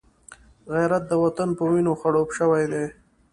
غیرت 0.73 1.03
د 1.07 1.13
وطن 1.23 1.49
په 1.57 1.63
وینو 1.71 1.93
خړوب 1.99 2.29
شوی 2.37 2.65
دی 2.73 2.85